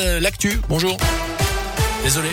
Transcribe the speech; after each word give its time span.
Euh, 0.00 0.20
L'actu, 0.20 0.60
bonjour. 0.68 0.96
Désolé. 2.04 2.28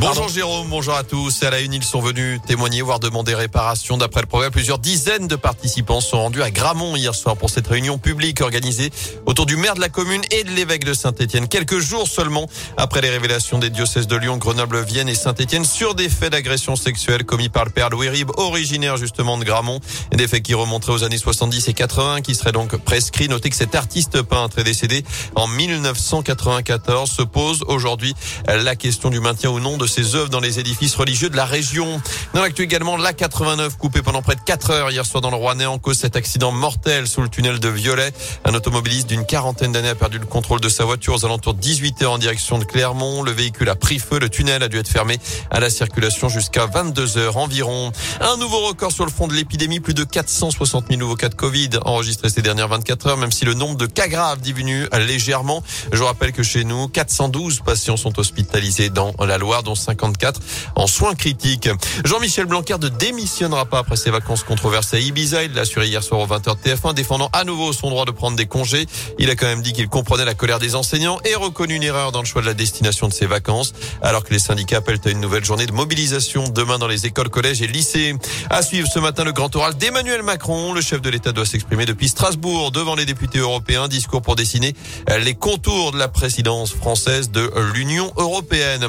Bonjour. 0.00 0.28
Jérôme, 0.28 0.68
bonjour 0.68 0.94
à 0.94 1.02
tous. 1.02 1.42
À 1.42 1.50
la 1.50 1.58
une, 1.58 1.72
ils 1.72 1.82
sont 1.82 2.00
venus 2.00 2.38
témoigner, 2.46 2.82
voire 2.82 3.00
demander 3.00 3.34
réparation. 3.34 3.96
D'après 3.96 4.20
le 4.20 4.28
progrès, 4.28 4.50
plusieurs 4.52 4.78
dizaines 4.78 5.26
de 5.26 5.34
participants 5.34 6.00
sont 6.00 6.18
rendus 6.18 6.40
à 6.40 6.52
Gramont 6.52 6.94
hier 6.94 7.16
soir 7.16 7.36
pour 7.36 7.50
cette 7.50 7.66
réunion 7.66 7.98
publique 7.98 8.40
organisée 8.40 8.92
autour 9.26 9.44
du 9.46 9.56
maire 9.56 9.74
de 9.74 9.80
la 9.80 9.88
commune 9.88 10.20
et 10.30 10.44
de 10.44 10.50
l'évêque 10.50 10.84
de 10.84 10.94
Saint-Etienne. 10.94 11.48
Quelques 11.48 11.78
jours 11.78 12.06
seulement 12.06 12.48
après 12.76 13.00
les 13.00 13.10
révélations 13.10 13.58
des 13.58 13.70
diocèses 13.70 14.06
de 14.06 14.14
Lyon, 14.14 14.36
Grenoble, 14.36 14.80
Vienne 14.84 15.08
et 15.08 15.16
Saint-Etienne 15.16 15.64
sur 15.64 15.96
des 15.96 16.08
faits 16.08 16.30
d'agression 16.30 16.76
sexuelle 16.76 17.24
commis 17.24 17.48
par 17.48 17.64
le 17.64 17.72
père 17.72 17.90
Louis 17.90 18.08
Rib, 18.08 18.30
originaire 18.36 18.98
justement 18.98 19.36
de 19.36 19.44
Gramont. 19.44 19.80
Des 20.12 20.28
faits 20.28 20.44
qui 20.44 20.54
remonteraient 20.54 20.92
aux 20.92 21.04
années 21.04 21.18
70 21.18 21.66
et 21.66 21.74
80, 21.74 22.20
qui 22.20 22.36
seraient 22.36 22.52
donc 22.52 22.76
prescrits. 22.76 23.28
Notez 23.28 23.50
que 23.50 23.56
cet 23.56 23.74
artiste 23.74 24.22
peintre 24.22 24.60
est 24.60 24.64
décédé 24.64 25.04
en 25.34 25.48
1994. 25.48 27.10
Se 27.10 27.22
pose 27.22 27.64
aujourd'hui 27.66 28.14
la 28.46 28.76
question 28.76 29.10
du 29.10 29.18
maintien 29.18 29.50
ou 29.50 29.58
non 29.58 29.78
de 29.78 29.87
ses 29.88 30.14
œuvres 30.14 30.28
dans 30.28 30.40
les 30.40 30.58
édifices 30.58 30.94
religieux 30.94 31.30
de 31.30 31.36
la 31.36 31.44
région. 31.44 32.00
Dans 32.34 32.42
l'actu 32.42 32.62
également, 32.62 32.96
la 32.96 33.12
89 33.12 33.76
coupée 33.76 34.02
pendant 34.02 34.22
près 34.22 34.34
de 34.34 34.40
4 34.40 34.70
heures 34.70 34.90
hier 34.90 35.04
soir 35.04 35.20
dans 35.20 35.30
le 35.30 35.36
Rouennais 35.36 35.66
en 35.66 35.78
cause 35.78 35.98
cet 35.98 36.16
accident 36.16 36.52
mortel 36.52 37.06
sous 37.06 37.22
le 37.22 37.28
tunnel 37.28 37.60
de 37.60 37.68
Violet. 37.68 38.12
Un 38.44 38.54
automobiliste 38.54 39.08
d'une 39.08 39.24
quarantaine 39.24 39.72
d'années 39.72 39.88
a 39.88 39.94
perdu 39.94 40.18
le 40.18 40.26
contrôle 40.26 40.60
de 40.60 40.68
sa 40.68 40.84
voiture 40.84 41.14
aux 41.14 41.24
alentours 41.24 41.54
de 41.54 41.60
18 41.60 42.02
heures 42.02 42.12
en 42.12 42.18
direction 42.18 42.58
de 42.58 42.64
Clermont. 42.64 43.22
Le 43.22 43.32
véhicule 43.32 43.68
a 43.68 43.74
pris 43.74 43.98
feu. 43.98 44.18
Le 44.18 44.28
tunnel 44.28 44.62
a 44.62 44.68
dû 44.68 44.78
être 44.78 44.88
fermé 44.88 45.18
à 45.50 45.60
la 45.60 45.70
circulation 45.70 46.28
jusqu'à 46.28 46.66
22 46.66 47.18
heures 47.18 47.36
environ. 47.36 47.92
Un 48.20 48.36
nouveau 48.36 48.66
record 48.66 48.92
sur 48.92 49.04
le 49.04 49.10
front 49.10 49.28
de 49.28 49.34
l'épidémie. 49.34 49.80
Plus 49.80 49.94
de 49.94 50.04
460 50.04 50.86
000 50.88 51.00
nouveaux 51.00 51.16
cas 51.16 51.28
de 51.28 51.34
Covid 51.34 51.70
enregistrés 51.84 52.30
ces 52.30 52.42
dernières 52.42 52.68
24 52.68 53.06
heures, 53.06 53.16
même 53.16 53.32
si 53.32 53.44
le 53.44 53.54
nombre 53.54 53.76
de 53.76 53.86
cas 53.86 54.08
graves 54.08 54.40
diminue 54.40 54.86
légèrement. 54.98 55.62
Je 55.92 55.98
vous 55.98 56.06
rappelle 56.06 56.32
que 56.32 56.42
chez 56.42 56.64
nous, 56.64 56.88
412 56.88 57.60
patients 57.64 57.96
sont 57.96 58.18
hospitalisés 58.18 58.90
dans 58.90 59.14
la 59.18 59.38
Loire, 59.38 59.62
dont 59.62 59.74
54 59.78 60.40
en 60.74 60.86
soins 60.86 61.14
critiques. 61.14 61.68
Jean-Michel 62.04 62.46
Blanquer 62.46 62.76
ne 62.80 62.88
démissionnera 62.88 63.66
pas 63.66 63.78
après 63.78 63.96
ses 63.96 64.10
vacances 64.10 64.42
controversées 64.42 64.96
à 64.96 65.00
Ibiza. 65.00 65.44
Il 65.44 65.52
l'a 65.54 65.62
assuré 65.62 65.86
hier 65.86 66.02
soir 66.02 66.20
au 66.20 66.26
20h 66.26 66.56
de 66.56 66.70
TF1, 66.70 66.94
défendant 66.94 67.30
à 67.32 67.44
nouveau 67.44 67.72
son 67.72 67.90
droit 67.90 68.04
de 68.04 68.10
prendre 68.10 68.36
des 68.36 68.46
congés. 68.46 68.86
Il 69.18 69.30
a 69.30 69.36
quand 69.36 69.46
même 69.46 69.62
dit 69.62 69.72
qu'il 69.72 69.88
comprenait 69.88 70.24
la 70.24 70.34
colère 70.34 70.58
des 70.58 70.74
enseignants 70.74 71.18
et 71.24 71.34
reconnu 71.34 71.76
une 71.76 71.82
erreur 71.82 72.12
dans 72.12 72.20
le 72.20 72.26
choix 72.26 72.42
de 72.42 72.46
la 72.46 72.54
destination 72.54 73.08
de 73.08 73.12
ses 73.12 73.26
vacances, 73.26 73.72
alors 74.02 74.24
que 74.24 74.32
les 74.32 74.38
syndicats 74.38 74.78
appellent 74.78 75.00
à 75.04 75.10
une 75.10 75.20
nouvelle 75.20 75.44
journée 75.44 75.66
de 75.66 75.72
mobilisation 75.72 76.48
demain 76.48 76.78
dans 76.78 76.88
les 76.88 77.06
écoles, 77.06 77.28
collèges 77.28 77.62
et 77.62 77.66
lycées. 77.66 78.14
À 78.50 78.62
suivre 78.62 78.88
ce 78.92 78.98
matin 78.98 79.24
le 79.24 79.32
grand 79.32 79.54
oral 79.56 79.76
d'Emmanuel 79.76 80.22
Macron. 80.22 80.72
Le 80.72 80.80
chef 80.80 81.00
de 81.00 81.10
l'État 81.10 81.32
doit 81.32 81.46
s'exprimer 81.46 81.86
depuis 81.86 82.08
Strasbourg 82.08 82.70
devant 82.72 82.94
les 82.94 83.04
députés 83.04 83.38
européens. 83.38 83.88
Discours 83.88 84.22
pour 84.22 84.36
dessiner 84.36 84.74
les 85.20 85.34
contours 85.34 85.92
de 85.92 85.98
la 85.98 86.08
présidence 86.08 86.72
française 86.72 87.30
de 87.30 87.50
l'Union 87.74 88.12
européenne. 88.16 88.86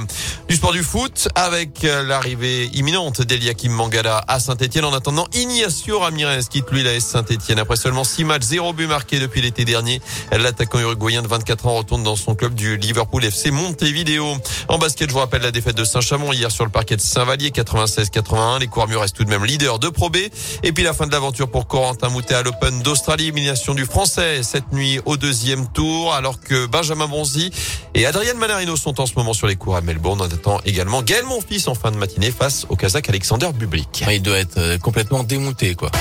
Du 0.48 0.56
sport 0.56 0.72
du 0.72 0.78
foot 0.83 1.30
avec 1.35 1.83
l'arrivée 1.83 2.66
imminente 2.73 3.22
d'Eliakim 3.22 3.72
Mangala 3.72 4.23
à 4.27 4.39
Saint-Etienne. 4.39 4.85
En 4.85 4.94
attendant, 4.94 5.27
Ignacio 5.33 5.99
Ramirez 5.99 6.41
quitte 6.49 6.69
lui 6.72 6.83
la 6.83 6.94
S 6.94 7.05
Saint-Etienne. 7.05 7.59
Après 7.59 7.75
seulement 7.75 8.03
6 8.03 8.23
matchs, 8.23 8.44
0 8.44 8.73
but 8.73 8.88
marqué 8.88 9.19
depuis 9.19 9.41
l'été 9.41 9.66
dernier. 9.66 10.02
L'attaquant 10.31 10.80
uruguayen 10.80 11.22
de 11.22 11.27
24 11.27 11.67
ans 11.67 11.75
retourne 11.75 12.03
dans 12.03 12.16
son 12.16 12.35
club 12.35 12.53
du 12.55 12.77
Liverpool 12.77 13.23
FC 13.23 13.52
Montevideo. 13.52 14.35
En 14.67 14.77
basket, 14.77 15.09
je 15.09 15.13
vous 15.13 15.19
rappelle 15.19 15.41
la 15.41 15.52
défaite 15.52 15.77
de 15.77 15.83
Saint-Chamond 15.83 16.33
hier 16.33 16.52
sur 16.52 16.66
le 16.66 16.72
parquet 16.72 16.95
de 16.95 17.02
Saint-Vallier 17.02 17.50
96-81. 17.50 18.59
Les 18.59 18.67
Courmiers 18.67 18.97
restent 18.97 19.16
tout 19.16 19.25
de 19.25 19.30
même 19.30 19.45
leader 19.45 19.80
de 19.80 19.89
Pro 19.89 20.09
B. 20.09 20.17
Et 20.63 20.72
puis 20.72 20.83
la 20.83 20.94
fin 20.94 21.07
de 21.07 21.11
l'aventure 21.11 21.50
pour 21.50 21.67
Corentin 21.67 22.09
Moutet 22.09 22.35
à 22.35 22.44
l'Open 22.44 22.81
d'Australie. 22.81 23.27
Élimination 23.30 23.73
du 23.73 23.85
Français 23.85 24.44
cette 24.44 24.72
nuit 24.72 25.00
au 25.05 25.17
deuxième 25.17 25.67
tour 25.67 26.13
alors 26.13 26.39
que 26.39 26.66
Benjamin 26.66 27.07
Bonzi 27.07 27.52
et 27.94 28.05
Adrien 28.05 28.33
Manarino 28.33 28.75
sont 28.75 29.00
en 29.00 29.05
ce 29.05 29.13
moment 29.16 29.33
sur 29.33 29.47
les 29.47 29.55
cours 29.55 29.75
à 29.75 29.81
Melbourne. 29.81 30.19
On 30.22 30.25
attend 30.25 30.59
également 30.70 31.02
Gaël 31.02 31.25
Monfils 31.25 31.67
en 31.67 31.75
fin 31.75 31.92
de 31.92 31.98
matinée 31.98 32.31
face 32.31 32.66
au 32.70 32.75
Kazakh 32.75 33.09
Alexander 33.09 33.50
Bublik. 33.53 34.06
Il 34.09 34.22
doit 34.22 34.38
être 34.38 34.58
euh, 34.58 34.78
complètement 34.78 35.23
démonté, 35.23 35.75
quoi. 35.75 35.92